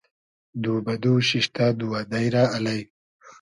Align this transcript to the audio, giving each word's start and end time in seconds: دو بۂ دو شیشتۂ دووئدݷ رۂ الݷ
دو 0.63 0.73
بۂ 0.85 0.93
دو 1.03 1.13
شیشتۂ 1.29 1.65
دووئدݷ 1.79 2.25
رۂ 2.33 2.43
الݷ 2.55 2.79